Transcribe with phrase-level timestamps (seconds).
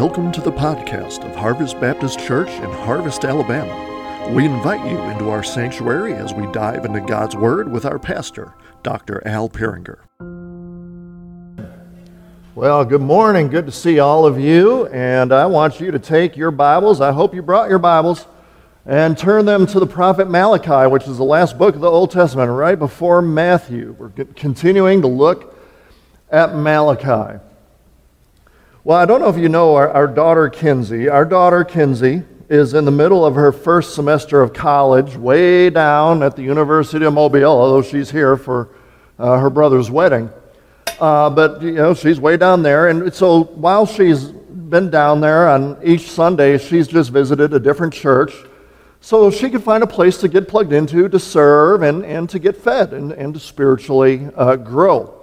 [0.00, 4.32] Welcome to the podcast of Harvest Baptist Church in Harvest, Alabama.
[4.32, 8.54] We invite you into our sanctuary as we dive into God's Word with our pastor,
[8.84, 9.20] Dr.
[9.26, 9.98] Al Peringer.
[12.54, 13.48] Well, good morning.
[13.48, 14.86] Good to see all of you.
[14.86, 17.00] And I want you to take your Bibles.
[17.00, 18.28] I hope you brought your Bibles
[18.86, 22.12] and turn them to the prophet Malachi, which is the last book of the Old
[22.12, 23.96] Testament, right before Matthew.
[23.98, 25.56] We're continuing to look
[26.30, 27.40] at Malachi.
[28.88, 31.10] Well, I don't know if you know our, our daughter Kinsey.
[31.10, 36.22] Our daughter Kinsey is in the middle of her first semester of college, way down
[36.22, 38.70] at the University of Mobile, although she's here for
[39.18, 40.30] uh, her brother's wedding.
[40.98, 42.88] Uh, but, you know, she's way down there.
[42.88, 47.92] And so while she's been down there on each Sunday, she's just visited a different
[47.92, 48.32] church
[49.02, 52.38] so she could find a place to get plugged into, to serve, and, and to
[52.38, 55.17] get fed and, and to spiritually uh, grow.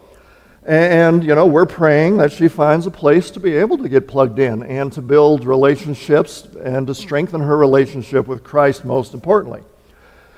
[0.66, 4.08] And, you know, we're praying that she finds a place to be able to get
[4.08, 9.62] plugged in and to build relationships and to strengthen her relationship with Christ, most importantly.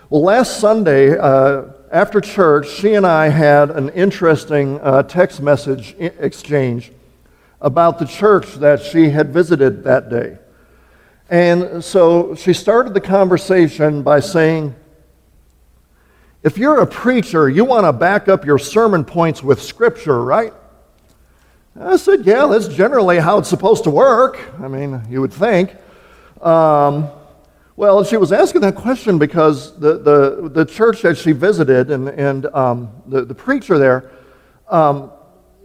[0.09, 5.95] Well, last Sunday, uh, after church, she and I had an interesting uh, text message
[5.97, 6.91] exchange
[7.61, 10.37] about the church that she had visited that day.
[11.29, 14.75] And so she started the conversation by saying,
[16.43, 20.53] if you're a preacher, you want to back up your sermon points with Scripture, right?
[21.79, 24.39] I said, Yeah, that's generally how it's supposed to work.
[24.61, 25.75] I mean, you would think.
[26.41, 27.09] Um,
[27.75, 32.09] well, she was asking that question because the, the, the church that she visited and,
[32.09, 34.11] and um, the, the preacher there,
[34.67, 35.11] um,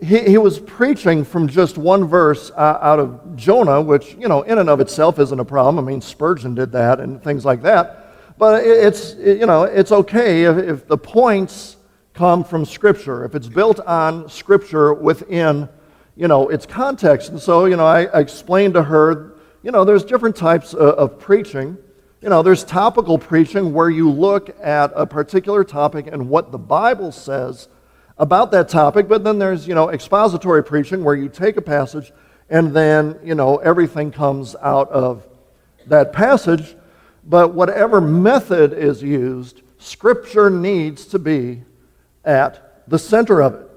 [0.03, 4.42] he, he was preaching from just one verse uh, out of Jonah, which, you know,
[4.42, 5.79] in and of itself isn't a problem.
[5.83, 8.02] I mean, Spurgeon did that and things like that.
[8.43, 11.77] But it's, you know, it's okay if, if the points
[12.12, 15.69] come from Scripture, if it's built on Scripture within,
[16.17, 17.31] you know, its context.
[17.31, 20.81] And so, you know, I, I explained to her, you know, there's different types of,
[20.81, 21.79] of preaching.
[22.20, 26.58] You know, there's topical preaching where you look at a particular topic and what the
[26.58, 27.69] Bible says
[28.19, 32.11] about that topic, but then there's, you know, expository preaching where you take a passage
[32.51, 35.29] and then, you know, everything comes out of
[35.86, 36.75] that passage.
[37.24, 41.62] But whatever method is used, Scripture needs to be
[42.24, 43.70] at the center of it.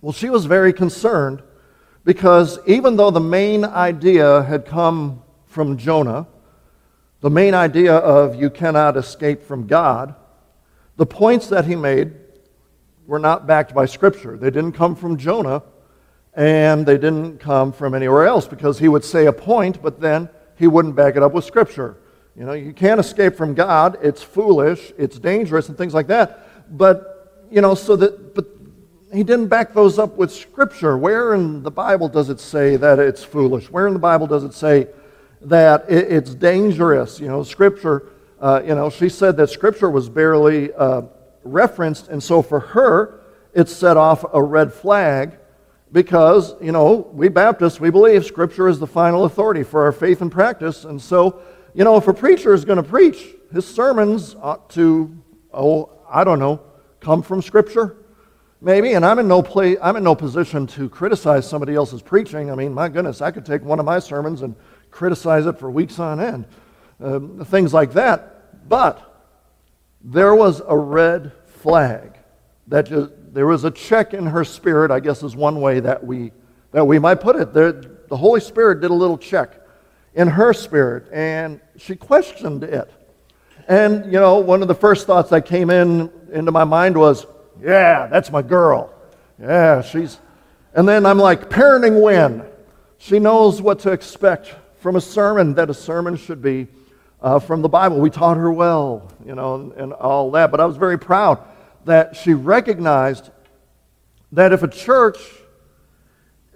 [0.00, 1.42] Well, she was very concerned
[2.04, 6.26] because even though the main idea had come from Jonah,
[7.20, 10.14] the main idea of you cannot escape from God,
[10.96, 12.14] the points that he made
[13.06, 14.36] were not backed by Scripture.
[14.36, 15.62] They didn't come from Jonah,
[16.34, 20.28] and they didn't come from anywhere else because he would say a point, but then
[20.56, 21.96] he wouldn't back it up with Scripture.
[22.36, 23.96] You know, you can't escape from God.
[24.02, 26.76] It's foolish, it's dangerous, and things like that.
[26.76, 28.44] But, you know, so that, but
[29.12, 30.98] he didn't back those up with Scripture.
[30.98, 33.70] Where in the Bible does it say that it's foolish?
[33.70, 34.88] Where in the Bible does it say
[35.40, 37.18] that it's dangerous?
[37.18, 41.02] You know, Scripture, uh, you know, she said that Scripture was barely uh,
[41.42, 43.20] referenced, and so for her,
[43.54, 45.38] it set off a red flag
[45.90, 50.20] because, you know, we Baptists, we believe Scripture is the final authority for our faith
[50.20, 51.40] and practice, and so
[51.76, 55.14] you know, if a preacher is going to preach, his sermons ought to,
[55.52, 56.62] oh, I don't know,
[57.00, 57.98] come from Scripture,
[58.62, 58.94] maybe.
[58.94, 62.50] And I'm in no play, I'm in no position to criticize somebody else's preaching.
[62.50, 64.56] I mean, my goodness, I could take one of my sermons and
[64.90, 66.46] criticize it for weeks on end,
[66.98, 68.68] uh, things like that.
[68.70, 69.28] But
[70.02, 72.16] there was a red flag
[72.68, 74.90] that just, there was a check in her spirit.
[74.90, 76.32] I guess is one way that we
[76.72, 77.52] that we might put it.
[77.52, 79.60] There, the Holy Spirit did a little check
[80.16, 82.90] in her spirit, and she questioned it.
[83.68, 87.26] And, you know, one of the first thoughts that came in into my mind was,
[87.60, 88.92] yeah, that's my girl.
[89.38, 90.18] Yeah, she's.
[90.72, 92.44] And then I'm like, parenting when?
[92.98, 96.68] She knows what to expect from a sermon, that a sermon should be
[97.20, 97.98] uh, from the Bible.
[98.00, 100.50] We taught her well, you know, and, and all that.
[100.50, 101.40] But I was very proud
[101.84, 103.30] that she recognized
[104.32, 105.18] that if a church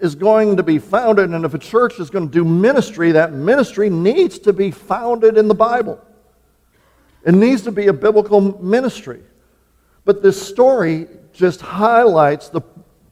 [0.00, 3.32] is going to be founded, and if a church is going to do ministry, that
[3.32, 6.04] ministry needs to be founded in the Bible.
[7.24, 9.22] It needs to be a biblical ministry.
[10.04, 12.62] But this story just highlights the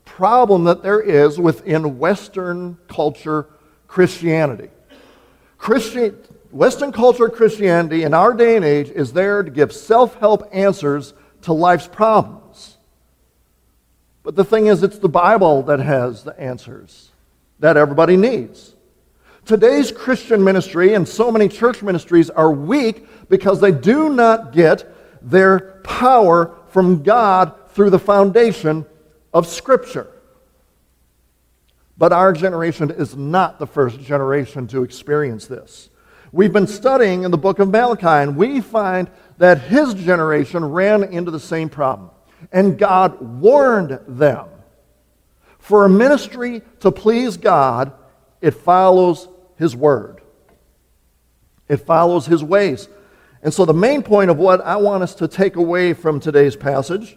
[0.05, 3.46] problem that there is within Western culture
[3.87, 4.70] Christianity.
[5.58, 6.17] Christian,
[6.50, 11.14] Western culture Christianity in our day and age is there to give self help answers
[11.43, 12.38] to life's problems.
[14.29, 17.13] But the thing is, it's the Bible that has the answers
[17.61, 18.75] that everybody needs.
[19.47, 24.85] Today's Christian ministry and so many church ministries are weak because they do not get
[25.27, 28.85] their power from God through the foundation
[29.33, 30.09] of Scripture.
[31.97, 35.89] But our generation is not the first generation to experience this.
[36.33, 41.03] We've been studying in the book of Malachi, and we find that his generation ran
[41.03, 42.11] into the same problem.
[42.52, 44.49] And God warned them.
[45.58, 47.93] For a ministry to please God,
[48.40, 50.20] it follows his word,
[51.69, 52.88] it follows his ways.
[53.43, 56.56] And so, the main point of what I want us to take away from today's
[56.56, 57.17] passage,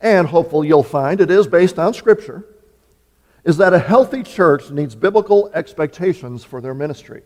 [0.00, 2.44] and hopefully you'll find it is based on Scripture,
[3.44, 7.22] is that a healthy church needs biblical expectations for their ministry.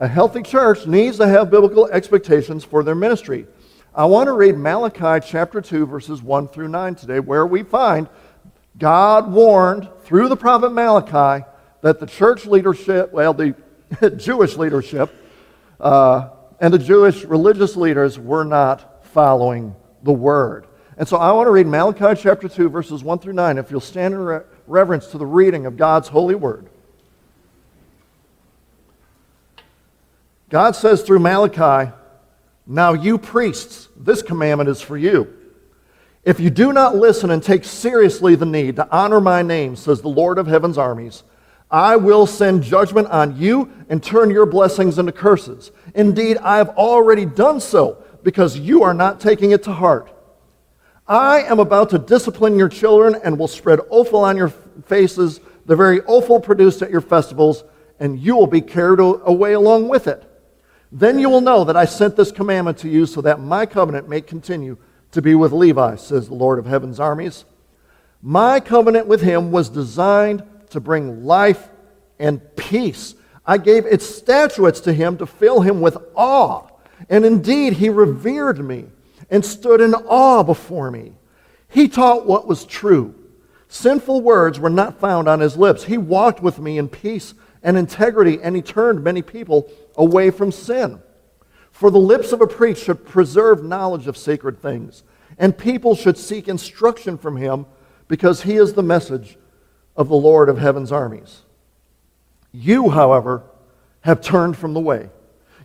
[0.00, 3.46] A healthy church needs to have biblical expectations for their ministry.
[3.98, 8.08] I want to read Malachi chapter 2, verses 1 through 9 today, where we find
[8.78, 11.44] God warned through the prophet Malachi
[11.80, 13.56] that the church leadership, well, the
[14.16, 15.12] Jewish leadership,
[15.80, 16.28] uh,
[16.60, 19.74] and the Jewish religious leaders were not following
[20.04, 20.68] the word.
[20.96, 23.80] And so I want to read Malachi chapter 2, verses 1 through 9, if you'll
[23.80, 26.68] stand in re- reverence to the reading of God's holy word.
[30.50, 31.92] God says through Malachi,
[32.70, 35.34] Now you priests, this commandment is for you.
[36.22, 40.02] If you do not listen and take seriously the need to honor my name, says
[40.02, 41.22] the Lord of heaven's armies,
[41.70, 45.70] I will send judgment on you and turn your blessings into curses.
[45.94, 50.12] Indeed, I have already done so because you are not taking it to heart.
[51.06, 54.50] I am about to discipline your children and will spread offal on your
[54.84, 57.64] faces, the very offal produced at your festivals,
[57.98, 60.27] and you will be carried away along with it.
[60.90, 64.08] Then you will know that I sent this commandment to you so that my covenant
[64.08, 64.78] may continue
[65.12, 67.44] to be with Levi, says the Lord of heaven's armies.
[68.22, 71.68] My covenant with him was designed to bring life
[72.18, 73.14] and peace.
[73.46, 76.68] I gave its statutes to him to fill him with awe.
[77.08, 78.86] And indeed, he revered me
[79.30, 81.12] and stood in awe before me.
[81.68, 83.14] He taught what was true.
[83.68, 85.84] Sinful words were not found on his lips.
[85.84, 87.34] He walked with me in peace
[87.68, 91.02] and integrity, and he turned many people away from sin.
[91.70, 95.02] For the lips of a priest should preserve knowledge of sacred things,
[95.36, 97.66] and people should seek instruction from him,
[98.08, 99.36] because he is the message
[99.96, 101.42] of the Lord of heaven's armies.
[102.52, 103.42] You, however,
[104.00, 105.10] have turned from the way.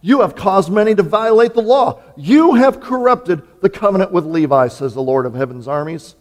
[0.02, 2.02] You have caused many to violate the law.
[2.18, 6.16] You have corrupted the covenant with Levi, says the Lord of heaven's armies.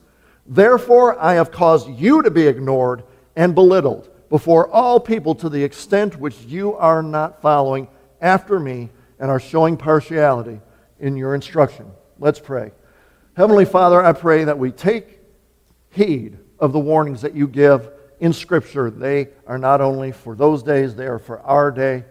[0.46, 3.02] Therefore, I have caused you to be ignored
[3.34, 7.86] and belittled before all people to the extent which you are not following
[8.22, 8.88] after me
[9.18, 10.58] and are showing partiality
[11.00, 11.84] in your instruction.
[12.18, 12.72] Let's pray.
[13.36, 15.20] Heavenly Father, I pray that we take
[15.90, 17.90] heed of the warnings that you give
[18.20, 18.88] in Scripture.
[18.88, 22.06] They are not only for those days, they are for our day.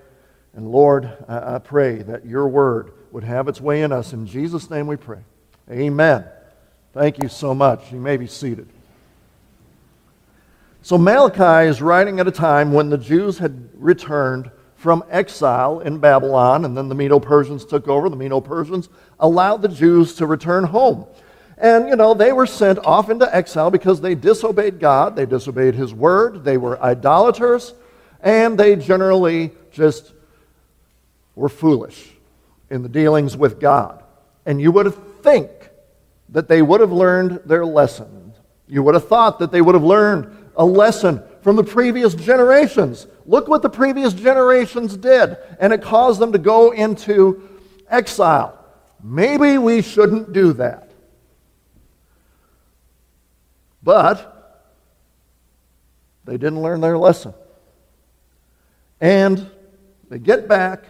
[0.54, 4.14] And Lord, I, pray that your word would have its way in us.
[4.14, 5.22] In Jesus' name we pray.
[5.72, 6.26] Amen.
[6.94, 7.92] Thank you so much.
[7.92, 8.68] You may be seated.
[10.84, 16.00] So Malachi is writing at a time when the Jews had returned from exile in
[16.00, 18.10] Babylon, and then the Medo Persians took over.
[18.10, 18.90] The Medo Persians
[19.20, 21.06] allowed the Jews to return home.
[21.60, 25.76] And, you know, they were sent off into exile because they disobeyed God, they disobeyed
[25.76, 27.76] His word, they were idolaters,
[28.22, 30.14] and they generally just
[31.36, 32.10] were foolish
[32.72, 34.04] in the dealings with God.
[34.48, 35.52] And you would have think
[36.30, 38.34] that they would have learned their lesson.
[38.68, 43.08] You would have thought that they would have learned a lesson from the previous generations.
[43.26, 47.48] Look what the previous generations did, and it caused them to go into
[47.90, 48.58] exile.
[49.04, 50.92] Maybe we shouldn't do that.
[53.84, 54.38] But
[56.26, 57.34] they didn't learn their lesson.
[59.00, 59.50] And
[60.10, 60.86] they get back,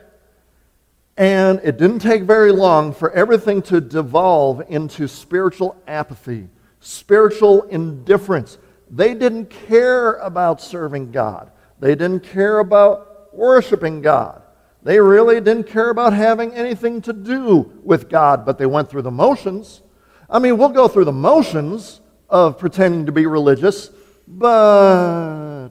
[1.15, 6.50] and it didn't take very long for everything to devolve into spiritual apathy,
[6.82, 8.58] spiritual indifference.
[8.91, 14.43] They didn't care about serving God, they didn't care about worshiping God.
[14.83, 19.03] They really didn't care about having anything to do with God, but they went through
[19.03, 19.81] the motions.
[20.27, 23.91] I mean, we'll go through the motions of pretending to be religious,
[24.27, 25.69] but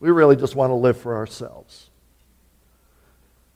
[0.00, 1.90] we really just want to live for ourselves.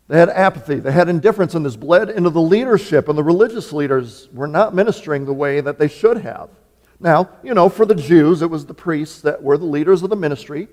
[0.06, 3.72] They had apathy, they had indifference, and this bled into the leadership, and the religious
[3.72, 6.48] leaders were not ministering the way that they should have.
[7.00, 10.10] Now, you know, for the Jews, it was the priests that were the leaders of
[10.10, 10.68] the ministry.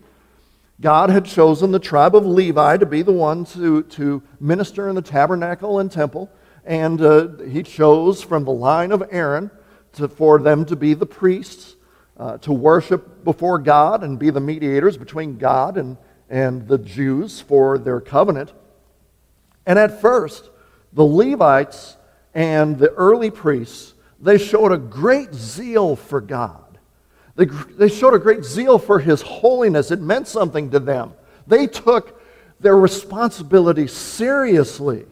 [0.81, 4.95] God had chosen the tribe of Levi to be the one to, to minister in
[4.95, 6.29] the tabernacle and temple,
[6.65, 9.49] and uh, he chose from the line of Aaron
[9.93, 11.77] to, for them to be the priests,
[12.17, 15.97] uh, to worship before God and be the mediators between God and,
[16.29, 18.51] and the Jews for their covenant.
[19.65, 20.49] And at first,
[20.91, 21.95] the Levites
[22.33, 26.79] and the early priests, they showed a great zeal for God.
[27.35, 29.91] They, they showed a great zeal for his holiness.
[29.91, 31.13] It meant something to them.
[31.45, 32.19] They took
[32.59, 35.05] their responsibility seriously.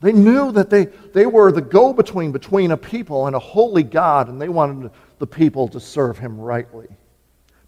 [0.00, 3.82] They knew that they, they were the go between between a people and a holy
[3.82, 6.88] God, and they wanted the people to serve him rightly.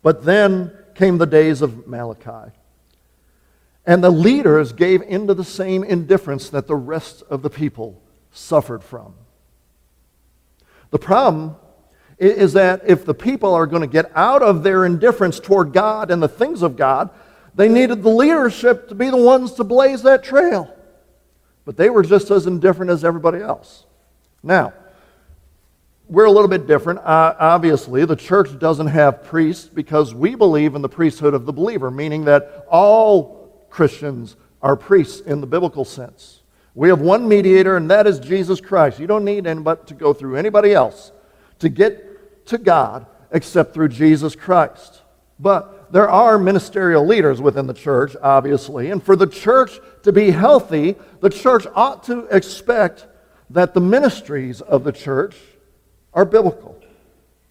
[0.02, 2.52] But then came the days of Malachi.
[3.87, 8.02] And the leaders gave into the same indifference that the rest of the people
[8.37, 9.14] suffered from.
[10.90, 11.57] The problem
[12.19, 16.11] is that if the people are going to get out of their indifference toward God
[16.11, 17.11] and the things of God,
[17.55, 20.75] they needed the leadership to be the ones to blaze that trail.
[21.64, 23.85] But they were just as indifferent as everybody else.
[24.43, 24.73] Now,
[26.09, 27.00] we're a little bit different.
[27.00, 31.52] Uh, obviously, the church doesn't have priests because we believe in the priesthood of the
[31.52, 36.43] believer, meaning that all Christians are priests in the biblical sense.
[36.76, 39.00] We have one mediator, and that is Jesus Christ.
[39.00, 41.11] You don't need anybody to go through anybody else
[41.59, 45.00] to get to God except through Jesus Christ.
[45.40, 50.30] But there are ministerial leaders within the church, obviously, and for the church to be
[50.30, 53.06] healthy, the church ought to expect
[53.49, 55.35] that the ministries of the church
[56.12, 56.78] are biblical.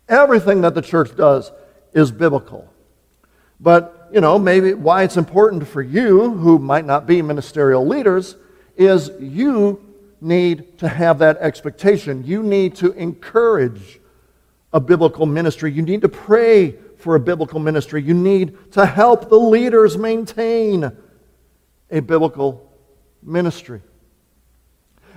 [0.08, 1.52] Everything that the church does
[1.94, 2.72] is biblical.
[3.60, 8.36] But, you know, maybe why it's important for you, who might not be ministerial leaders,
[8.78, 9.82] is you
[10.22, 12.24] need to have that expectation.
[12.26, 14.00] You need to encourage
[14.74, 15.72] a biblical ministry.
[15.72, 18.02] You need to pray for a biblical ministry.
[18.02, 20.92] You need to help the leaders maintain
[21.92, 22.72] a biblical
[23.22, 23.82] ministry.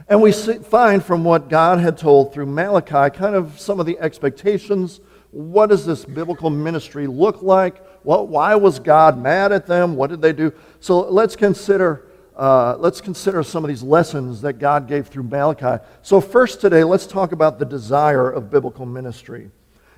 [0.08, 3.86] And we see, find from what God had told through Malachi kind of some of
[3.86, 5.00] the expectations.
[5.30, 7.84] What does this biblical ministry look like?
[8.04, 9.96] What, why was God mad at them?
[9.96, 10.52] What did they do?
[10.80, 12.06] So let's consider,
[12.38, 15.84] uh, let's consider some of these lessons that God gave through Malachi.
[16.02, 19.50] So, first today, let's talk about the desire of biblical ministry.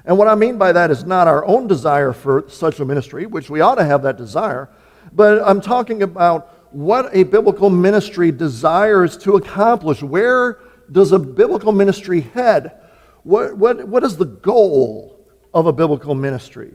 [0.07, 3.27] And what I mean by that is not our own desire for such a ministry,
[3.27, 4.71] which we ought to have that desire,
[5.13, 10.03] but I'm talking about what a biblical ministry desires to accomplish.
[10.03, 12.81] Where does a biblical ministry head?
[13.23, 16.75] What, what, what is the goal of a biblical ministry?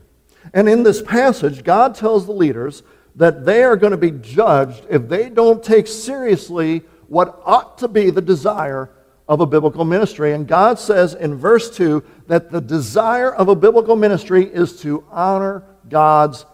[0.53, 2.83] And in this passage, God tells the leaders
[3.15, 7.87] that they are going to be judged if they don't take seriously what ought to
[7.87, 8.89] be the desire
[9.27, 10.33] of a biblical ministry.
[10.33, 15.03] And God says in verse 2 that the desire of a biblical ministry is to
[15.09, 16.45] honor God's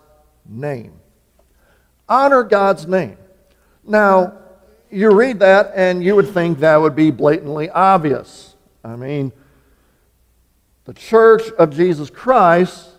[0.45, 0.93] name.
[2.07, 3.17] Honor God's name.
[3.83, 4.37] Now,
[4.89, 8.55] you read that and you would think that would be blatantly obvious.
[8.83, 9.31] I mean,
[10.85, 12.90] the church of Jesus Christ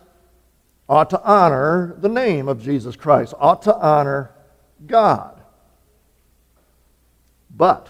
[0.93, 4.31] ought to honor the name of Jesus Christ, ought to honor
[4.87, 5.41] God.
[7.49, 7.89] But,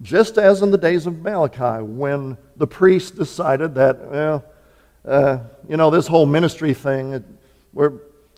[0.00, 4.44] just as in the days of Malachi, when the priests decided that, well,
[5.04, 7.24] uh, you know, this whole ministry thing, it,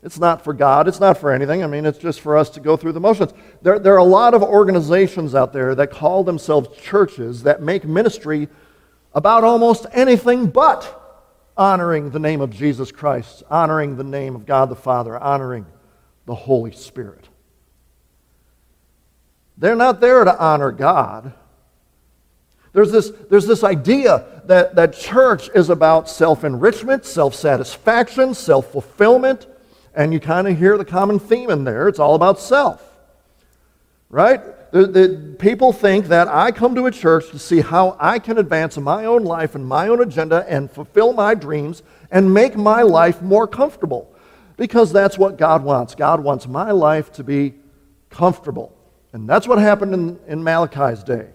[0.02, 1.62] it's not for God, it's not for anything.
[1.62, 3.32] I mean, it's just for us to go through the motions.
[3.62, 7.84] There, there are a lot of organizations out there that call themselves churches that make
[7.84, 8.48] ministry
[9.14, 10.98] about almost anything but
[11.56, 15.66] honoring the name of Jesus Christ, honoring the name of God the Father, honoring
[16.26, 17.28] the Holy Spirit.
[19.58, 21.32] They're not there to honor God.
[22.72, 28.72] There's this, there's this idea that, that church is about self enrichment, self satisfaction, self
[28.72, 29.46] fulfillment,
[29.94, 31.86] and you kind of hear the common theme in there.
[31.86, 32.82] It's all about self.
[34.08, 34.40] Right?
[34.72, 38.38] The, the, people think that I come to a church to see how I can
[38.38, 42.80] advance my own life and my own agenda and fulfill my dreams and make my
[42.80, 44.14] life more comfortable.
[44.56, 45.94] Because that's what God wants.
[45.94, 47.54] God wants my life to be
[48.08, 48.74] comfortable.
[49.12, 51.28] And that's what happened in, in Malachi's day.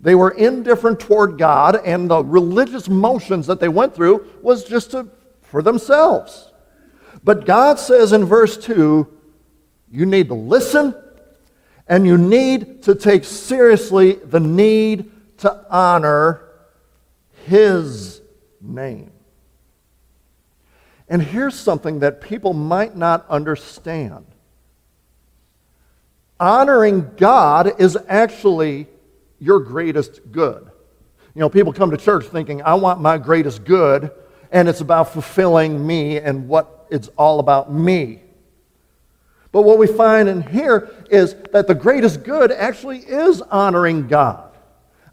[0.00, 4.92] They were indifferent toward God, and the religious motions that they went through was just
[4.92, 5.08] to,
[5.42, 6.52] for themselves.
[7.24, 9.08] But God says in verse 2
[9.90, 10.94] you need to listen
[11.88, 16.42] and you need to take seriously the need to honor
[17.46, 18.20] His
[18.60, 19.12] name.
[21.08, 24.26] And here's something that people might not understand
[26.40, 28.86] honoring God is actually
[29.38, 30.70] your greatest good.
[31.34, 34.10] You know, people come to church thinking, I want my greatest good,
[34.50, 38.22] and it's about fulfilling me and what it's all about me.
[39.58, 44.52] But what we find in here is that the greatest good actually is honoring God.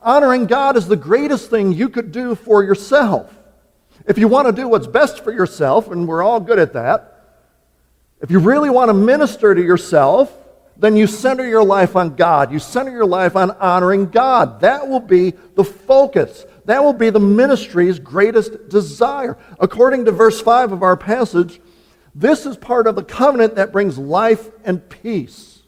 [0.03, 3.35] Honoring God is the greatest thing you could do for yourself.
[4.05, 7.25] If you want to do what's best for yourself, and we're all good at that,
[8.21, 10.31] if you really want to minister to yourself,
[10.77, 12.51] then you center your life on God.
[12.51, 14.61] You center your life on honoring God.
[14.61, 16.45] That will be the focus.
[16.65, 19.39] That will be the ministry's greatest desire.
[19.59, 21.59] According to verse 5 of our passage,
[22.15, 25.61] this is part of the covenant that brings life and peace.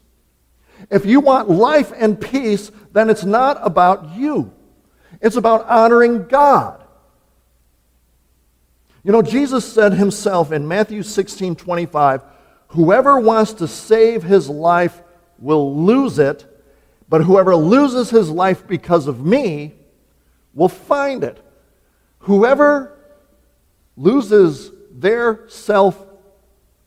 [0.90, 4.52] If you want life and peace, then it's not about you.
[5.20, 6.82] It's about honoring God.
[9.04, 12.22] You know, Jesus said himself in Matthew 16 25,
[12.68, 15.02] Whoever wants to save his life
[15.38, 16.46] will lose it,
[17.08, 19.74] but whoever loses his life because of me
[20.54, 21.42] will find it.
[22.20, 22.98] Whoever
[23.96, 26.07] loses their self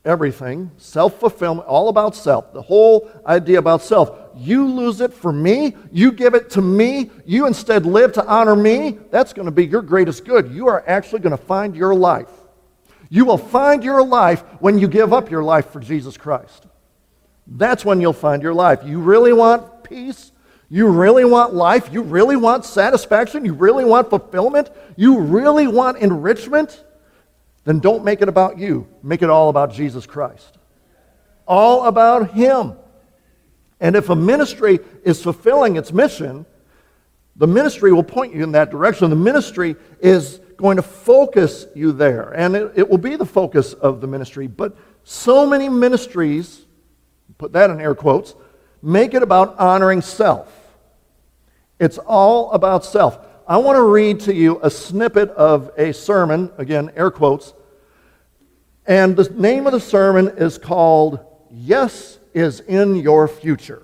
[0.03, 4.17] everything, self fulfillment, all about self, the whole idea about self.
[4.35, 8.55] You lose it for me, you give it to me, you instead live to honor
[8.55, 10.51] me, that's going to be your greatest good.
[10.51, 12.29] You are actually going to find your life.
[13.09, 16.65] You will find your life when you give up your life for Jesus Christ.
[17.45, 18.79] That's when you'll find your life.
[18.85, 20.31] You really want peace?
[20.69, 21.89] You really want life?
[21.91, 23.43] You really want satisfaction?
[23.43, 24.69] You really want fulfillment?
[24.95, 26.81] You really want enrichment?
[27.63, 28.87] Then don't make it about you.
[29.03, 30.57] Make it all about Jesus Christ.
[31.47, 32.73] All about Him.
[33.79, 36.45] And if a ministry is fulfilling its mission,
[37.35, 39.09] the ministry will point you in that direction.
[39.09, 43.73] The ministry is going to focus you there, and it, it will be the focus
[43.73, 44.45] of the ministry.
[44.45, 46.65] But so many ministries,
[47.39, 48.35] put that in air quotes,
[48.81, 50.51] make it about honoring self.
[51.79, 53.17] It's all about self.
[53.51, 57.53] I want to read to you a snippet of a sermon, again, air quotes.
[58.87, 61.19] And the name of the sermon is called
[61.51, 63.83] Yes is in Your Future.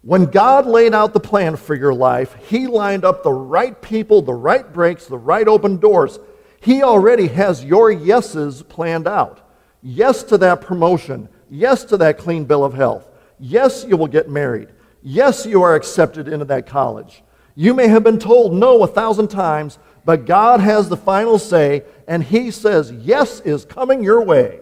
[0.00, 4.22] When God laid out the plan for your life, He lined up the right people,
[4.22, 6.18] the right breaks, the right open doors.
[6.62, 9.46] He already has your yeses planned out.
[9.82, 11.28] Yes to that promotion.
[11.50, 13.06] Yes to that clean bill of health.
[13.38, 14.70] Yes, you will get married.
[15.02, 17.22] Yes, you are accepted into that college.
[17.54, 21.84] You may have been told no a thousand times, but God has the final say,
[22.08, 24.60] and He says, Yes is coming your way.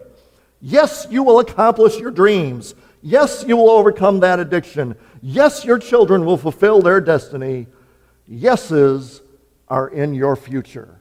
[0.61, 2.75] Yes, you will accomplish your dreams.
[3.01, 4.95] Yes, you will overcome that addiction.
[5.21, 7.67] Yes, your children will fulfill their destiny.
[8.29, 9.21] Yeses
[9.67, 10.99] are in your future.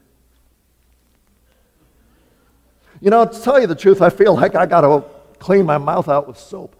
[3.01, 5.05] You know, to tell you the truth, I feel like I got to
[5.39, 6.77] clean my mouth out with soap.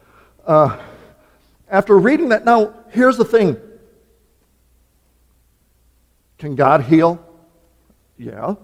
[0.47, 0.79] Uh,
[1.69, 3.57] after reading that, now, here's the thing
[6.41, 7.23] can God heal?
[8.17, 8.55] Yeah.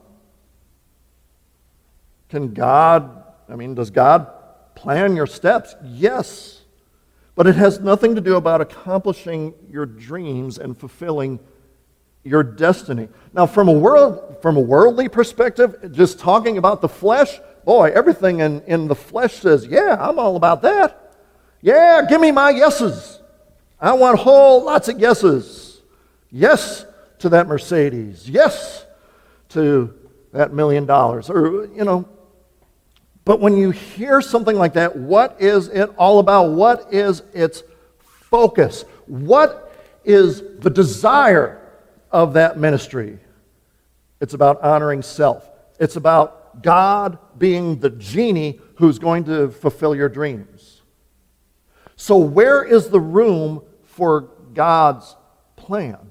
[2.31, 4.29] Can God, I mean, does God
[4.75, 5.77] plan your steps?
[5.85, 6.63] Yes.
[7.35, 11.39] But it has nothing to do about accomplishing your dreams and fulfilling
[12.25, 13.09] your destiny.
[13.35, 18.41] Now, from a, world, from a worldly perspective, just talking about the flesh, boy, everything
[18.41, 21.15] in, in the flesh says, yeah, I'm all about that.
[21.61, 23.21] Yeah, give me my yeses.
[23.79, 25.83] I want whole lots of yeses.
[26.31, 26.87] Yes,
[27.27, 28.29] to that Mercedes.
[28.31, 28.87] Yes
[29.51, 29.95] to
[30.33, 31.31] that million dollars.
[31.31, 32.09] Or, you know,
[33.25, 36.51] but when you hear something like that, what is it all about?
[36.51, 37.63] What is its
[37.99, 38.85] focus?
[39.07, 39.73] What
[40.05, 41.61] is the desire
[42.11, 43.19] of that ministry?
[44.21, 45.49] It's about honoring self.
[45.81, 50.83] It's about God being the genie who's going to fulfill your dreams.
[51.97, 55.17] So, where is the room for God's
[55.57, 56.06] plan?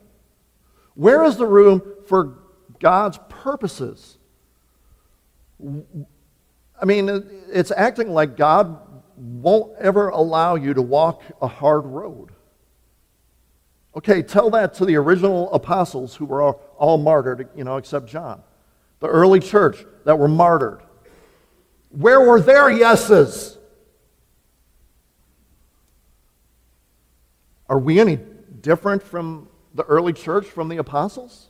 [0.96, 2.40] Where is the room for
[2.80, 4.18] God's purposes?
[5.62, 7.10] I mean,
[7.52, 8.80] it's acting like God
[9.18, 12.32] won't ever allow you to walk a hard road.
[13.96, 18.08] Okay, tell that to the original apostles who were all, all martyred, you know, except
[18.08, 18.42] John.
[19.00, 20.82] The early church that were martyred.
[21.90, 23.58] Where were their yeses?
[27.70, 28.20] Are we any
[28.62, 31.50] different from the early church from the apostles?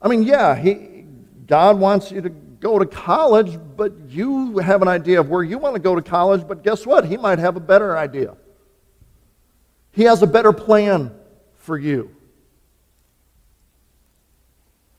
[0.00, 1.04] I mean, yeah, he,
[1.46, 5.58] God wants you to go to college, but you have an idea of where you
[5.58, 7.04] want to go to college, but guess what?
[7.04, 8.36] He might have a better idea.
[9.92, 11.14] He has a better plan
[11.56, 12.14] for you.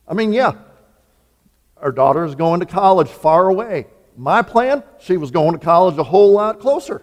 [0.07, 0.53] I mean, yeah,
[1.77, 3.87] our daughter is going to college far away.
[4.15, 7.01] My plan, she was going to college a whole lot closer.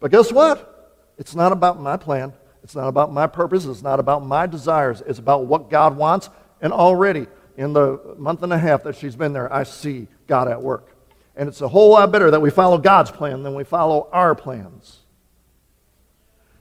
[0.00, 0.72] But guess what?
[1.18, 2.32] It's not about my plan.
[2.66, 3.64] It's not about my purpose.
[3.64, 5.00] It's not about my desires.
[5.06, 6.30] It's about what God wants.
[6.60, 10.48] And already, in the month and a half that she's been there, I see God
[10.48, 10.88] at work.
[11.36, 14.34] And it's a whole lot better that we follow God's plan than we follow our
[14.34, 14.98] plans.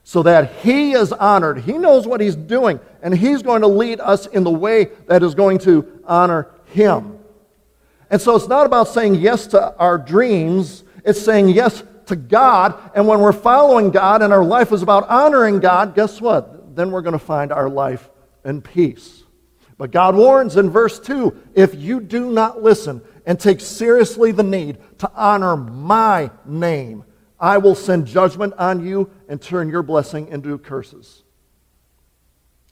[0.04, 1.62] So that He is honored.
[1.62, 5.24] He knows what He's doing, and He's going to lead us in the way that
[5.24, 7.18] is going to honor Him.
[8.12, 12.92] And so it's not about saying yes to our dreams, it's saying yes to God.
[12.94, 16.56] And when we're following God and our life is about honoring God, guess what?
[16.76, 18.10] then we're going to find our life
[18.44, 19.24] in peace.
[19.78, 24.44] But God warns in verse 2 if you do not listen and take seriously the
[24.44, 27.04] need to honor my name,
[27.40, 31.24] I will send judgment on you and turn your blessing into curses.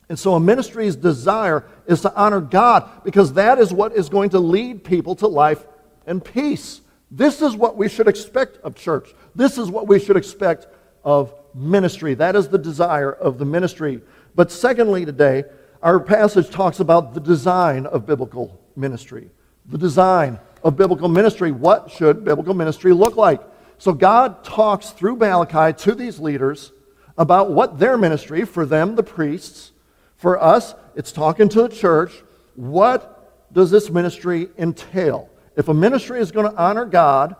[0.10, 4.30] And so a ministry's desire is to honor God because that is what is going
[4.32, 5.66] to lead people to life
[6.06, 6.82] and peace.
[7.16, 9.14] This is what we should expect of church.
[9.36, 10.66] This is what we should expect
[11.04, 12.16] of ministry.
[12.16, 14.02] That is the desire of the ministry.
[14.34, 15.44] But secondly, today,
[15.84, 19.30] our passage talks about the design of biblical ministry.
[19.68, 21.52] The design of biblical ministry.
[21.52, 23.42] What should biblical ministry look like?
[23.78, 26.72] So God talks through Malachi to these leaders
[27.16, 29.72] about what their ministry, for them, the priests,
[30.18, 32.12] for us, it's talking to the church.
[32.56, 35.30] What does this ministry entail?
[35.56, 37.36] If a ministry is going to honor God,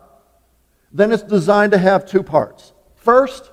[0.92, 2.74] then it's designed to have two parts.
[2.96, 3.52] First,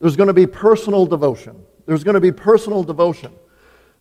[0.00, 1.62] there's going to be personal devotion.
[1.86, 3.32] There's going to be personal devotion.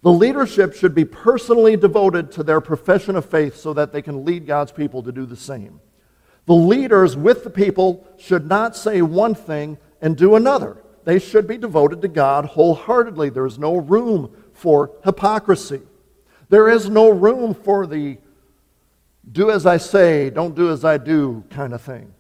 [0.03, 4.23] The leadership should be personally devoted to their profession of faith so that they can
[4.23, 5.81] lead God's people to do the same.
[6.45, 10.77] The leaders with the people should not say one thing and do another.
[11.03, 13.29] They should be devoted to God wholeheartedly.
[13.29, 15.81] There is no room for hypocrisy.
[16.49, 18.17] There is no room for the
[19.31, 22.13] do as I say, don't do as I do kind of thing.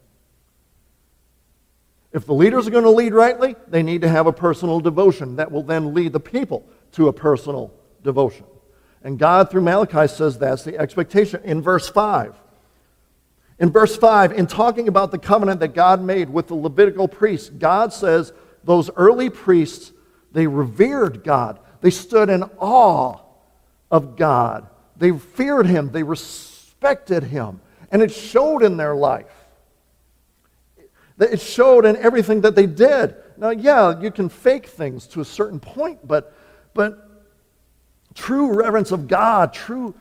[2.11, 5.35] If the leaders are going to lead rightly, they need to have a personal devotion
[5.35, 8.45] that will then lead the people to a personal devotion.
[9.03, 11.41] And God, through Malachi, says that's the expectation.
[11.43, 12.33] In verse 5,
[13.59, 17.49] in verse 5, in talking about the covenant that God made with the Levitical priests,
[17.49, 19.91] God says those early priests,
[20.31, 21.59] they revered God.
[21.81, 23.19] They stood in awe
[23.89, 24.67] of God.
[24.95, 25.91] They feared Him.
[25.91, 26.56] They respected
[27.23, 27.61] Him.
[27.91, 29.33] And it showed in their life.
[31.19, 33.15] It showed in everything that they did.
[33.37, 36.33] Now, yeah, you can fake things to a certain point, but
[36.73, 37.09] but
[38.13, 39.95] true reverence of God, true,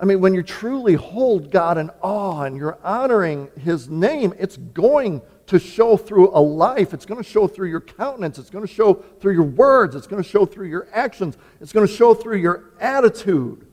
[0.00, 4.56] I mean, when you truly hold God in awe and you're honoring His name, it's
[4.56, 6.92] going to show through a life.
[6.92, 8.38] It's going to show through your countenance.
[8.38, 9.94] It's going to show through your words.
[9.96, 11.38] It's going to show through your actions.
[11.60, 13.66] It's going to show through your attitude.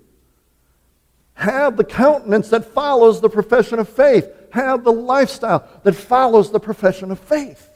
[1.36, 4.28] Have the countenance that follows the profession of faith.
[4.52, 7.70] Have the lifestyle that follows the profession of faith.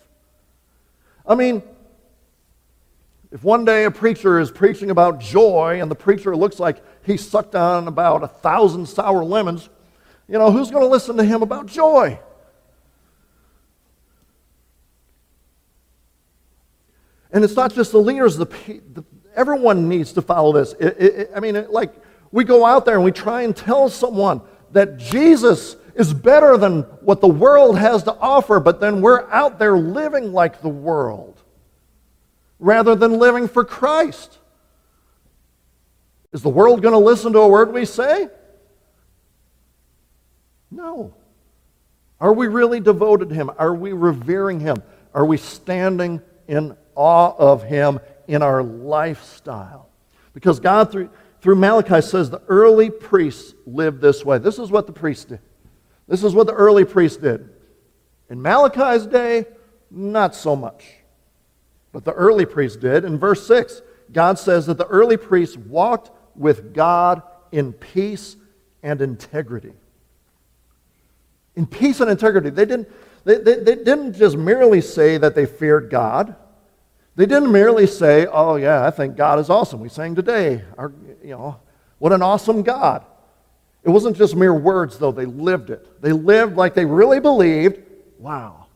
[1.27, 1.61] I mean,
[3.31, 7.17] if one day a preacher is preaching about joy and the preacher looks like he
[7.17, 9.69] sucked on about a thousand sour lemons,
[10.27, 12.17] you know, who's going to listen to him about joy?
[17.31, 19.03] And it's not just the leaders, the, the
[19.35, 20.73] everyone needs to follow this.
[20.73, 21.93] It, it, I mean, it, like,
[22.31, 26.81] we go out there and we try and tell someone that Jesus is better than
[27.01, 31.41] what the world has to offer, but then we're out there living like the world
[32.59, 34.37] rather than living for Christ.
[36.31, 38.29] Is the world going to listen to a word we say?
[40.69, 41.13] No.
[42.21, 43.49] Are we really devoted to Him?
[43.57, 44.83] Are we revering Him?
[45.13, 49.89] Are we standing in awe of Him in our lifestyle?
[50.33, 51.09] Because God, through,
[51.41, 54.37] through Malachi, says the early priests lived this way.
[54.37, 55.39] This is what the priests did.
[56.07, 57.49] This is what the early priests did.
[58.29, 59.45] In Malachi's day,
[59.89, 60.85] not so much.
[61.91, 63.05] But the early priests did.
[63.05, 67.21] In verse 6, God says that the early priests walked with God
[67.51, 68.35] in peace
[68.83, 69.73] and integrity.
[71.55, 72.49] In peace and integrity.
[72.49, 72.89] They didn't,
[73.23, 76.35] they, they, they didn't just merely say that they feared God.
[77.15, 79.79] They didn't merely say, oh, yeah, I think God is awesome.
[79.79, 80.93] We sang today, our,
[81.23, 81.59] you know,
[81.97, 83.05] what an awesome God.
[83.83, 85.11] It wasn't just mere words, though.
[85.11, 86.01] They lived it.
[86.01, 87.81] They lived like they really believed,
[88.17, 88.67] wow,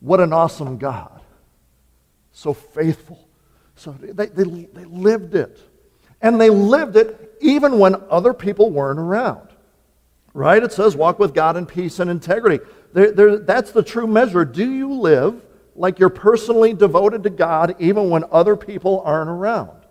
[0.00, 1.20] what an awesome God
[2.34, 3.26] so faithful.
[3.76, 5.58] So they, they, they lived it.
[6.20, 9.48] And they lived it even when other people weren't around.
[10.34, 10.62] Right?
[10.62, 12.62] It says, walk with God in peace and integrity.
[12.92, 14.44] There, there, that's the true measure.
[14.44, 15.40] Do you live
[15.76, 19.84] like you're personally devoted to God even when other people aren't around?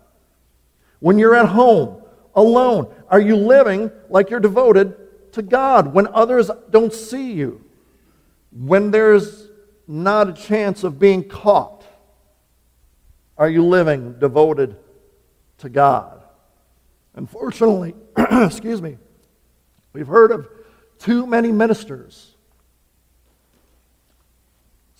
[1.00, 2.02] When you're at home,
[2.34, 4.96] alone, are you living like you're devoted
[5.32, 7.64] to God when others don't see you?
[8.52, 9.48] When there's
[9.86, 11.84] not a chance of being caught?
[13.36, 14.76] Are you living devoted
[15.58, 16.22] to God?
[17.14, 18.96] Unfortunately, excuse me,
[19.92, 20.48] we've heard of
[20.98, 22.33] too many ministers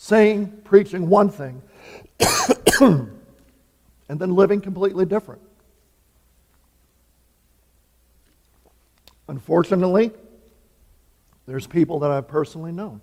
[0.05, 1.63] saying, preaching one thing,
[2.79, 3.11] and
[4.07, 5.41] then living completely different.
[9.29, 10.11] Unfortunately,
[11.47, 13.01] there's people that I've personally known.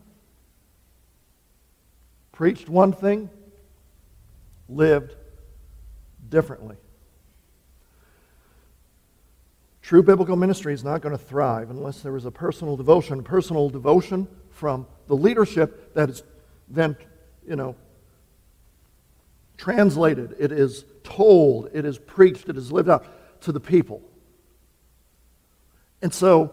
[2.33, 3.31] Preached one thing,
[4.69, 5.15] lived
[6.29, 6.75] differently.
[9.81, 13.71] True biblical ministry is not going to thrive unless there is a personal devotion, personal
[13.71, 16.21] devotion from the leadership that is
[16.75, 16.95] then,
[17.47, 17.75] you know,
[19.57, 23.05] translated, it is told, it is preached, it is lived out
[23.41, 24.01] to the people.
[26.01, 26.51] And so,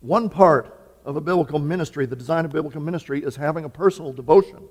[0.00, 4.12] one part of a biblical ministry, the design of biblical ministry, is having a personal
[4.12, 4.68] devotion.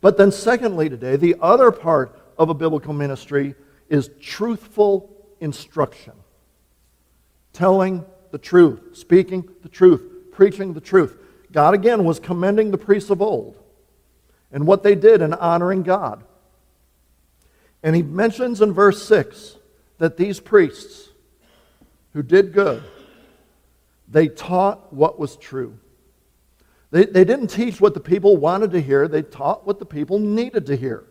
[0.00, 3.54] But then, secondly, today, the other part of a biblical ministry
[3.88, 6.14] is truthful instruction.
[7.52, 10.02] Telling the truth, speaking the truth,
[10.32, 11.18] preaching the truth.
[11.52, 13.56] God, again, was commending the priests of old
[14.50, 16.24] and what they did in honoring God.
[17.82, 19.56] And he mentions in verse 6
[19.98, 21.10] that these priests
[22.12, 22.82] who did good,
[24.08, 25.78] they taught what was true.
[26.90, 30.18] They, they didn't teach what the people wanted to hear, they taught what the people
[30.18, 31.04] needed to hear.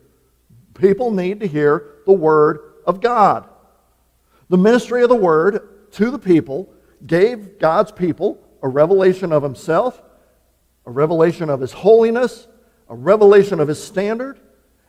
[0.76, 3.48] People need to hear the Word of God.
[4.50, 6.72] The ministry of the Word to the people
[7.06, 10.02] gave God's people a revelation of Himself,
[10.86, 12.48] a revelation of His holiness,
[12.90, 14.40] a revelation of His standard.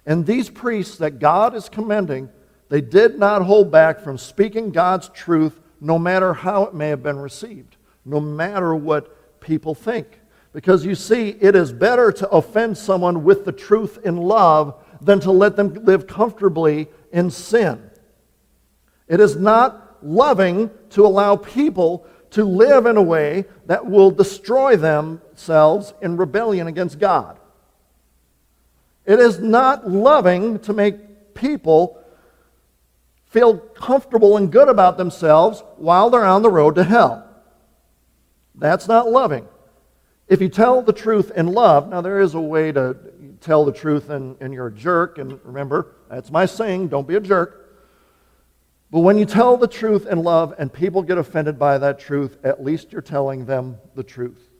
[0.06, 2.28] And these priests that God is commending,
[2.68, 7.02] they did not hold back from speaking God's truth no matter how it may have
[7.02, 10.20] been received, no matter what people think.
[10.52, 15.18] Because you see, it is better to offend someone with the truth in love than
[15.20, 17.90] to let them live comfortably in sin.
[19.08, 24.76] It is not loving to allow people to live in a way that will destroy
[25.42, 27.38] themselves in rebellion against God.
[29.04, 31.98] It is not loving to make people
[33.26, 37.26] feel comfortable and good about themselves while they're on the road to hell.
[38.54, 39.48] That's not loving.
[40.28, 42.96] If you tell the truth in love, now there is a way to
[43.40, 47.16] tell the truth and, and you're a jerk, and remember, that's my saying, don't be
[47.16, 47.58] a jerk.
[48.92, 52.38] But when you tell the truth in love and people get offended by that truth,
[52.44, 54.51] at least you're telling them the truth.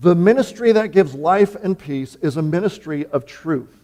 [0.00, 3.76] The ministry that gives life and peace is a ministry of truth.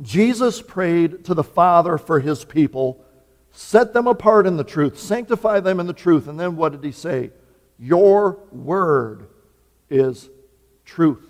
[0.00, 3.04] Jesus prayed to the Father for his people,
[3.52, 6.26] set them apart in the truth, sanctify them in the truth.
[6.26, 7.32] And then what did he say?
[7.78, 9.28] Your word
[9.90, 10.30] is
[10.86, 11.28] truth.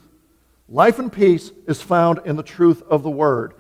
[0.68, 3.54] Life and peace is found in the truth of the word.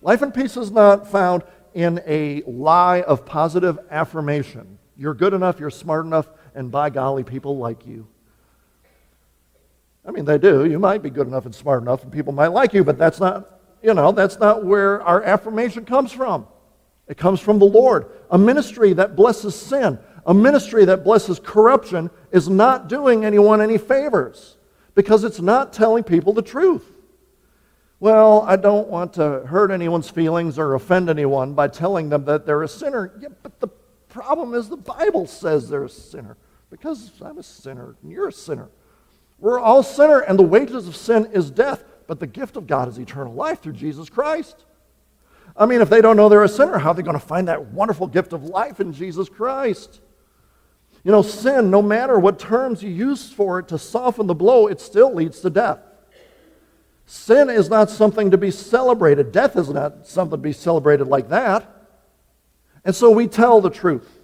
[0.00, 1.42] Life and peace is not found
[1.74, 4.78] in a lie of positive affirmation.
[4.96, 8.06] You're good enough, you're smart enough, and by golly, people like you.
[10.08, 10.64] I mean, they do.
[10.64, 13.20] You might be good enough and smart enough, and people might like you, but that's
[13.20, 16.46] not, you know, that's not where our affirmation comes from.
[17.08, 18.06] It comes from the Lord.
[18.30, 23.76] A ministry that blesses sin, a ministry that blesses corruption, is not doing anyone any
[23.76, 24.56] favors
[24.94, 26.90] because it's not telling people the truth.
[28.00, 32.46] Well, I don't want to hurt anyone's feelings or offend anyone by telling them that
[32.46, 33.12] they're a sinner.
[33.20, 33.68] Yeah, but the
[34.08, 36.38] problem is the Bible says they're a sinner
[36.70, 38.70] because I'm a sinner and you're a sinner.
[39.38, 42.88] We're all sinner, and the wages of sin is death, but the gift of God
[42.88, 44.64] is eternal life through Jesus Christ.
[45.56, 47.48] I mean, if they don't know they're a sinner, how are they going to find
[47.48, 50.00] that wonderful gift of life in Jesus Christ?
[51.04, 54.66] You know, sin, no matter what terms you use for it to soften the blow,
[54.66, 55.78] it still leads to death.
[57.06, 59.32] Sin is not something to be celebrated.
[59.32, 61.88] Death is not something to be celebrated like that.
[62.84, 64.17] And so we tell the truth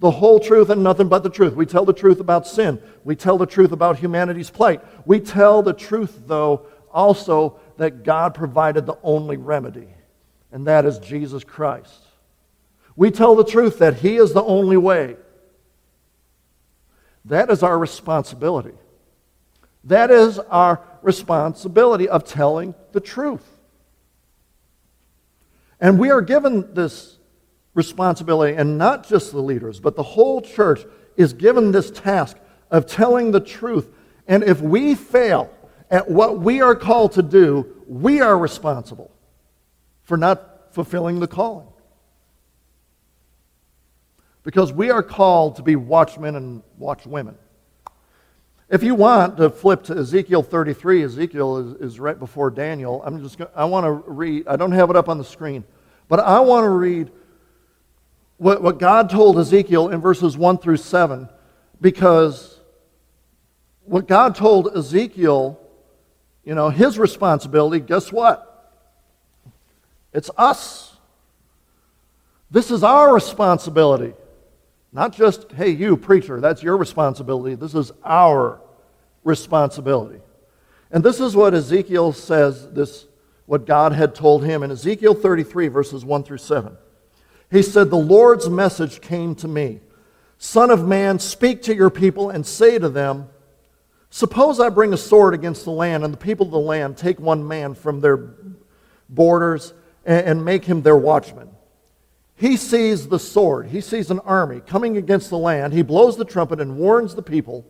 [0.00, 1.54] the whole truth and nothing but the truth.
[1.54, 2.82] We tell the truth about sin.
[3.04, 4.82] We tell the truth about humanity's plight.
[5.06, 9.88] We tell the truth, though, also that God provided the only remedy,
[10.52, 12.04] and that is Jesus Christ.
[12.96, 15.16] We tell the truth that He is the only way.
[17.24, 18.74] That is our responsibility.
[19.84, 23.46] That is our responsibility of telling the truth.
[25.80, 27.13] And we are given this
[27.74, 30.84] responsibility, and not just the leaders, but the whole church
[31.16, 32.36] is given this task
[32.70, 33.88] of telling the truth.
[34.26, 35.50] And if we fail
[35.90, 39.10] at what we are called to do, we are responsible
[40.04, 41.66] for not fulfilling the calling.
[44.42, 47.36] Because we are called to be watchmen and watchwomen.
[48.68, 53.02] If you want to flip to Ezekiel 33, Ezekiel is, is right before Daniel.
[53.04, 55.64] I'm just gonna, I want to read, I don't have it up on the screen,
[56.08, 57.10] but I want to read
[58.44, 61.30] what, what God told Ezekiel in verses 1 through 7
[61.80, 62.60] because
[63.84, 65.58] what God told Ezekiel,
[66.44, 68.70] you know, his responsibility, guess what?
[70.12, 70.94] It's us.
[72.50, 74.12] This is our responsibility.
[74.92, 77.54] Not just, hey, you, preacher, that's your responsibility.
[77.54, 78.60] This is our
[79.22, 80.20] responsibility.
[80.90, 83.06] And this is what Ezekiel says this
[83.46, 86.76] what God had told him in Ezekiel 33, verses 1 through 7.
[87.54, 89.80] He said, The Lord's message came to me
[90.38, 93.28] Son of man, speak to your people and say to them,
[94.10, 97.20] Suppose I bring a sword against the land, and the people of the land take
[97.20, 98.16] one man from their
[99.08, 99.72] borders
[100.04, 101.48] and make him their watchman.
[102.34, 105.72] He sees the sword, he sees an army coming against the land.
[105.72, 107.64] He blows the trumpet and warns the people.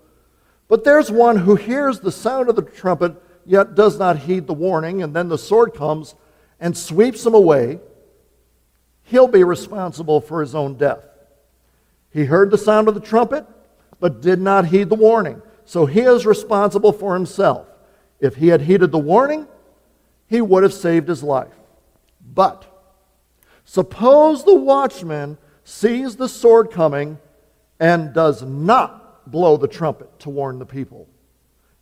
[0.66, 4.55] But there's one who hears the sound of the trumpet, yet does not heed the
[4.55, 6.14] warning, and then the sword comes
[6.59, 7.81] and sweeps him away.
[9.05, 11.05] He'll be responsible for his own death.
[12.11, 13.47] He heard the sound of the trumpet,
[14.01, 15.43] but did not heed the warning.
[15.64, 17.67] So he is responsible for himself.
[18.21, 19.47] If he had heeded the warning,
[20.27, 21.55] he would have saved his life.
[22.35, 22.64] But
[23.64, 27.19] suppose the watchman sees the sword coming
[27.81, 31.09] and does not blow the trumpet to warn the people.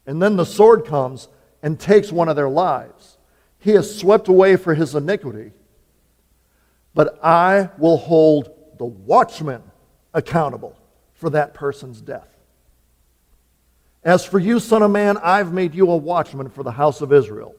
[0.07, 1.29] And then the sword comes
[1.63, 3.19] and takes one of their lives.
[3.59, 5.53] He is swept away for his iniquity.
[6.95, 9.63] But I will hold the watchman
[10.13, 10.77] accountable
[11.15, 12.29] for that person's death.
[14.05, 17.13] As for you, Son of Man, I've made you a watchman for the house of
[17.13, 17.55] Israel.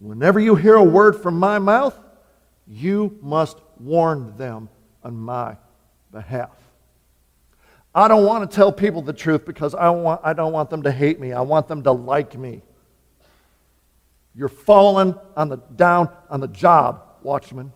[0.00, 1.98] Whenever you hear a word from my mouth,
[2.66, 4.68] you must warn them
[5.04, 5.56] on my
[6.10, 6.50] behalf.
[7.94, 10.82] I don't want to tell people the truth because I, want, I don't want them
[10.84, 11.32] to hate me.
[11.32, 12.62] I want them to like me.
[14.34, 17.72] You're falling on the, down on the job, watchman.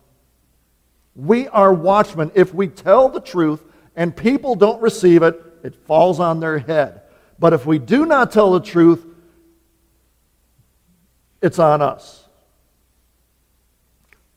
[1.15, 2.31] We are watchmen.
[2.33, 3.63] If we tell the truth
[3.95, 7.01] and people don't receive it, it falls on their head.
[7.39, 9.05] But if we do not tell the truth,
[11.41, 12.27] it's on us.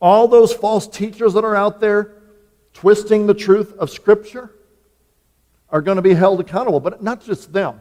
[0.00, 2.12] All those false teachers that are out there
[2.74, 4.50] twisting the truth of Scripture
[5.70, 7.80] are going to be held accountable, but not just them.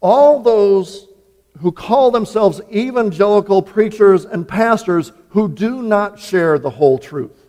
[0.00, 1.08] All those
[1.58, 7.45] who call themselves evangelical preachers and pastors who do not share the whole truth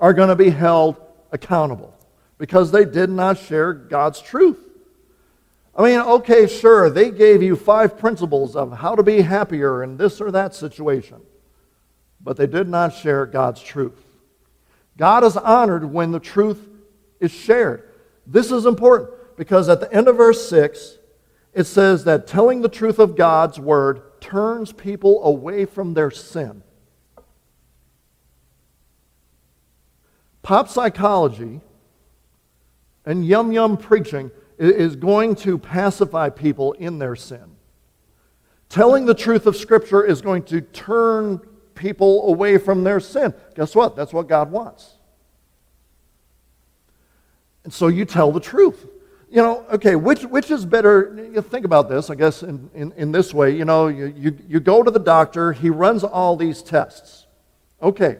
[0.00, 0.96] are going to be held
[1.30, 1.94] accountable
[2.38, 4.58] because they did not share God's truth.
[5.76, 9.96] I mean, okay, sure, they gave you five principles of how to be happier in
[9.96, 11.20] this or that situation,
[12.20, 14.02] but they did not share God's truth.
[14.96, 16.68] God is honored when the truth
[17.20, 17.88] is shared.
[18.26, 20.98] This is important because at the end of verse 6,
[21.52, 26.62] it says that telling the truth of God's word turns people away from their sin.
[30.50, 31.60] Pop psychology
[33.04, 37.54] and yum yum preaching is going to pacify people in their sin.
[38.68, 41.38] Telling the truth of Scripture is going to turn
[41.76, 43.32] people away from their sin.
[43.54, 43.94] Guess what?
[43.94, 44.94] That's what God wants.
[47.62, 48.88] And so you tell the truth.
[49.30, 51.30] You know, okay, which, which is better?
[51.32, 53.56] You think about this, I guess, in, in, in this way.
[53.56, 57.28] You know, you, you, you go to the doctor, he runs all these tests.
[57.80, 58.18] Okay,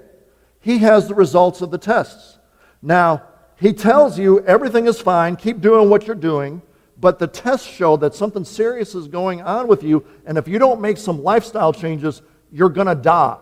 [0.61, 2.39] he has the results of the tests.
[2.83, 3.23] Now,
[3.57, 6.63] he tells you everything is fine, keep doing what you're doing,
[6.99, 10.59] but the tests show that something serious is going on with you, and if you
[10.59, 13.39] don't make some lifestyle changes, you're going to die.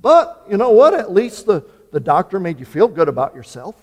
[0.00, 0.94] But you know what?
[0.94, 3.76] At least the, the doctor made you feel good about yourself.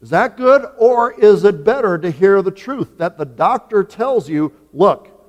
[0.00, 0.66] Is that good?
[0.78, 5.19] Or is it better to hear the truth that the doctor tells you, look,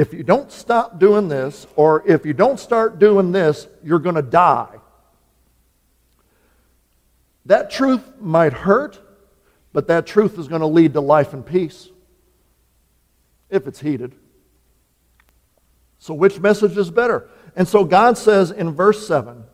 [0.00, 4.14] if you don't stop doing this, or if you don't start doing this, you're going
[4.14, 4.78] to die.
[7.44, 8.98] That truth might hurt,
[9.74, 11.90] but that truth is going to lead to life and peace
[13.50, 14.14] if it's heeded.
[15.98, 17.28] So, which message is better?
[17.54, 19.44] And so, God says in verse 7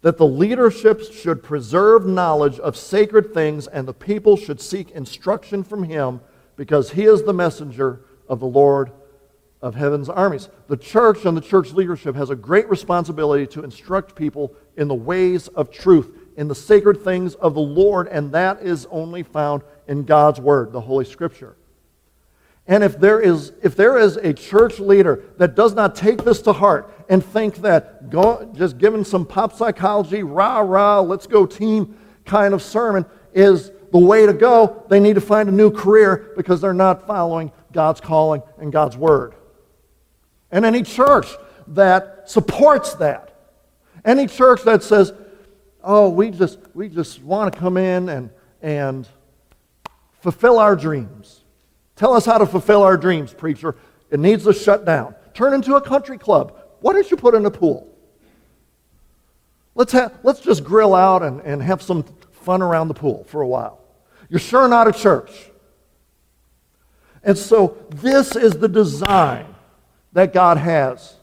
[0.00, 5.62] that the leadership should preserve knowledge of sacred things and the people should seek instruction
[5.62, 6.22] from Him
[6.56, 8.90] because He is the messenger of the Lord
[9.60, 10.48] of heaven's armies.
[10.68, 14.94] The church and the church leadership has a great responsibility to instruct people in the
[14.94, 19.62] ways of truth, in the sacred things of the Lord, and that is only found
[19.88, 21.56] in God's Word, the Holy Scripture.
[22.68, 26.42] And if there is, if there is a church leader that does not take this
[26.42, 31.46] to heart and think that go, just giving some pop psychology, rah, rah, let's go
[31.46, 35.70] team kind of sermon is the way to go, they need to find a new
[35.70, 39.34] career because they're not following God's calling and God's word.
[40.50, 41.26] And any church
[41.68, 43.34] that supports that,
[44.04, 45.12] any church that says,
[45.82, 48.30] oh, we just, we just want to come in and,
[48.62, 49.06] and
[50.20, 51.42] fulfill our dreams.
[51.96, 53.76] Tell us how to fulfill our dreams, preacher.
[54.10, 55.14] It needs to shut down.
[55.34, 56.54] Turn into a country club.
[56.80, 57.88] Why don't you put in a pool?
[59.74, 63.46] Let's, let's just grill out and, and have some fun around the pool for a
[63.46, 63.80] while.
[64.28, 65.30] You're sure not a church.
[67.22, 69.54] And so, this is the design
[70.12, 71.16] that God has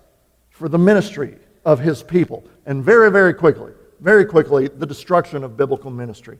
[0.50, 2.44] for the ministry of his people.
[2.66, 6.40] And very, very quickly, very quickly, the destruction of biblical ministry.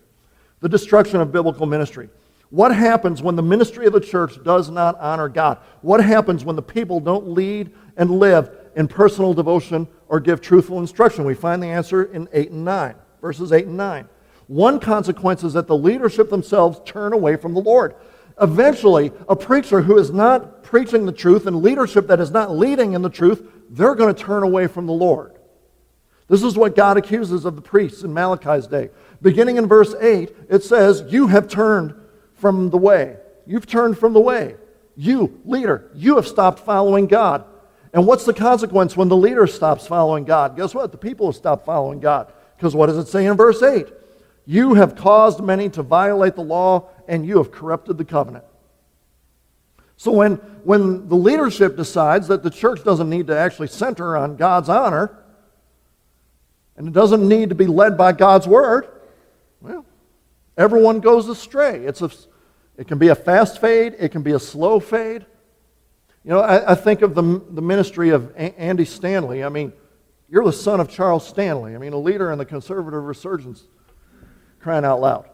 [0.62, 2.10] The destruction of biblical ministry.
[2.50, 5.58] What happens when the ministry of the church does not honor God?
[5.82, 10.80] What happens when the people don't lead and live in personal devotion or give truthful
[10.80, 11.26] instruction?
[11.26, 14.08] We find the answer in 8 and 9, verses 8 and 9.
[14.48, 17.96] One consequence is that the leadership themselves turn away from the Lord.
[18.42, 22.94] Eventually, a preacher who is not preaching the truth and leadership that is not leading
[22.94, 25.36] in the truth, they're going to turn away from the Lord.
[26.28, 28.90] This is what God accuses of the priests in Malachi's day.
[29.22, 31.94] Beginning in verse 8, it says, You have turned
[32.34, 33.18] from the way.
[33.46, 34.56] You've turned from the way.
[34.98, 37.46] You, leader, you have stopped following God.
[37.94, 40.58] And what's the consequence when the leader stops following God?
[40.58, 40.92] Guess what?
[40.92, 42.32] The people have stopped following God.
[42.58, 43.88] Because what does it say in verse 8?
[44.46, 48.46] You have caused many to violate the law, and you have corrupted the covenant.
[49.98, 54.36] So when, when the leadership decides that the church doesn't need to actually center on
[54.36, 55.18] God's honor,
[56.76, 58.88] and it doesn't need to be led by God's word,
[59.62, 59.86] well,
[60.58, 61.86] everyone goes astray.
[61.86, 62.12] It's a,
[62.78, 65.26] it can be a fast fade, it can be a slow fade.
[66.26, 69.44] You know, I, I think of the, the ministry of a- Andy Stanley.
[69.44, 69.72] I mean,
[70.28, 71.76] you're the son of Charles Stanley.
[71.76, 73.64] I mean, a leader in the conservative resurgence,
[74.60, 75.30] crying out loud.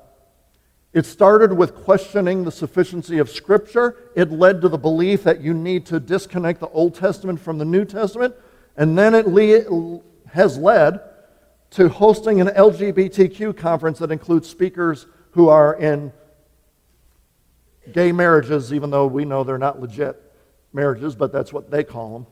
[0.94, 3.96] It started with questioning the sufficiency of Scripture.
[4.16, 7.66] It led to the belief that you need to disconnect the Old Testament from the
[7.66, 8.36] New Testament.
[8.76, 11.00] And then it le- has led
[11.72, 16.12] to hosting an LGBTQ conference that includes speakers who are in
[17.94, 20.22] gay marriages, even though we know they're not legit
[20.74, 22.28] marriages, but that's what they call them.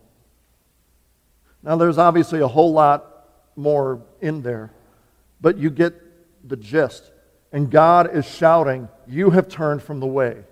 [1.64, 3.05] Now, there's obviously a whole lot
[3.55, 4.72] more in there,
[5.41, 5.93] but you get
[6.47, 7.12] the gist.
[7.52, 10.43] And God is shouting, You have turned from the way.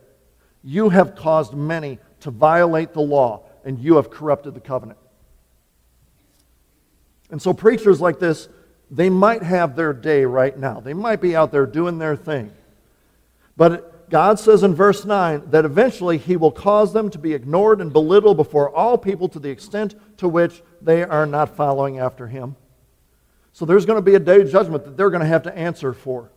[0.64, 5.00] You have caused many to violate the law, and you have corrupted the covenant.
[7.30, 8.50] And so, preachers like this,
[8.90, 10.80] they might have their day right now.
[10.80, 12.52] They might be out there doing their thing.
[13.56, 17.82] But God says in verse 9 that eventually He will cause them to be ignored
[17.82, 22.28] and belittled before all people to the extent to which they are not following after
[22.28, 22.56] Him.
[23.54, 25.56] So, there's going to be a day of judgment that they're going to have to
[25.56, 26.32] answer for.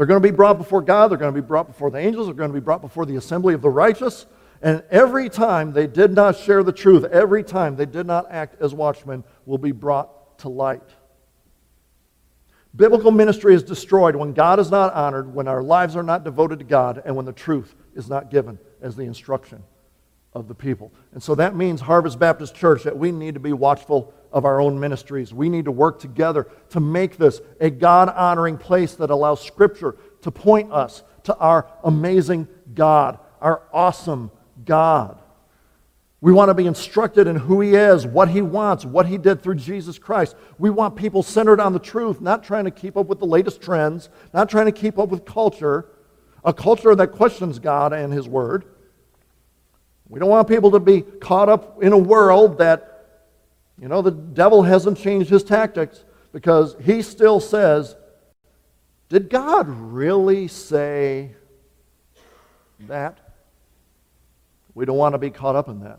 [0.00, 1.08] They're going to be brought before God.
[1.10, 2.26] They're going to be brought before the angels.
[2.26, 4.24] They're going to be brought before the assembly of the righteous.
[4.62, 8.62] And every time they did not share the truth, every time they did not act
[8.62, 10.80] as watchmen, will be brought to light.
[12.74, 16.60] Biblical ministry is destroyed when God is not honored, when our lives are not devoted
[16.60, 19.62] to God, and when the truth is not given as the instruction
[20.32, 20.94] of the people.
[21.12, 24.60] And so that means Harvest Baptist Church that we need to be watchful of our
[24.60, 25.32] own ministries.
[25.34, 29.96] We need to work together to make this a God honoring place that allows Scripture
[30.22, 34.30] to point us to our amazing God, our awesome
[34.64, 35.20] God.
[36.22, 39.42] We want to be instructed in who He is, what He wants, what He did
[39.42, 40.36] through Jesus Christ.
[40.58, 43.62] We want people centered on the truth, not trying to keep up with the latest
[43.62, 45.86] trends, not trying to keep up with culture,
[46.44, 48.64] a culture that questions God and His Word.
[50.08, 52.99] We don't want people to be caught up in a world that,
[53.80, 57.96] you know, the devil hasn't changed his tactics because he still says,
[59.08, 61.30] Did God really say
[62.80, 63.18] that?
[64.74, 65.98] We don't want to be caught up in that.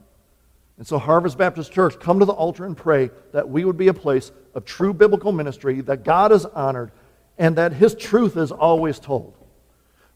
[0.78, 3.88] And so, Harvest Baptist Church, come to the altar and pray that we would be
[3.88, 6.92] a place of true biblical ministry, that God is honored,
[7.38, 9.36] and that His truth is always told,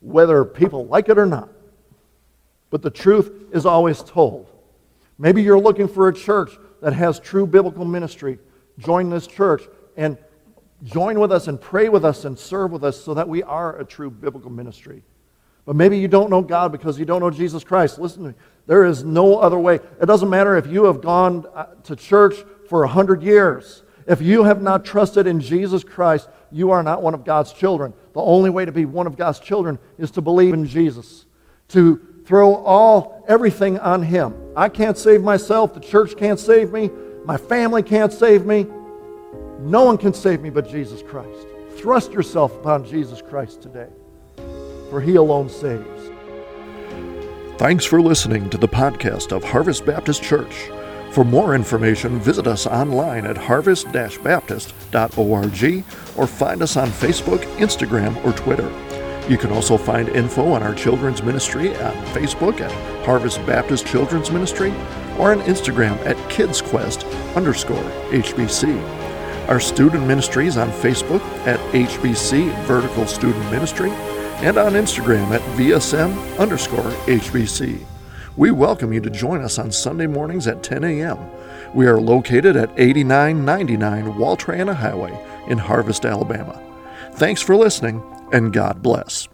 [0.01, 1.49] whether people like it or not.
[2.70, 4.49] But the truth is always told.
[5.18, 8.39] Maybe you're looking for a church that has true biblical ministry.
[8.78, 9.63] Join this church
[9.97, 10.17] and
[10.84, 13.80] join with us and pray with us and serve with us so that we are
[13.80, 15.03] a true biblical ministry.
[15.65, 17.97] But maybe you don't know God because you don't know Jesus Christ.
[17.97, 18.36] Listen to me.
[18.67, 19.76] There is no other way.
[19.76, 22.36] It doesn't matter if you have gone uh, to church
[22.69, 23.84] for a hundred years.
[24.07, 27.93] If you have not trusted in Jesus Christ, you are not one of God's children.
[28.13, 31.26] The only way to be one of God's children is to believe in Jesus,
[31.69, 34.34] to throw all everything on Him.
[34.55, 35.73] I can't save myself.
[35.73, 36.89] The church can't save me.
[37.26, 38.67] My family can't save me.
[39.59, 41.47] No one can save me but Jesus Christ.
[41.78, 43.89] Thrust yourself upon Jesus Christ today
[44.89, 46.11] for he alone saves.
[47.57, 50.69] Thanks for listening to the podcast of Harvest Baptist Church.
[51.11, 55.84] For more information, visit us online at harvest baptist.org
[56.17, 58.69] or find us on Facebook, Instagram, or Twitter.
[59.28, 62.71] You can also find info on our children's ministry on Facebook at
[63.05, 64.69] Harvest Baptist Children's Ministry
[65.17, 68.80] or on Instagram at KidsQuest underscore HBC.
[69.49, 76.38] Our student ministries on Facebook at HBC Vertical Student Ministry and on Instagram at VSM
[76.38, 77.84] underscore HBC.
[78.38, 81.17] We welcome you to join us on Sunday mornings at 10 a.m.
[81.73, 85.17] We are located at 8999 Wall Triana Highway
[85.47, 86.61] in Harvest, Alabama.
[87.13, 89.28] Thanks for listening, and God bless.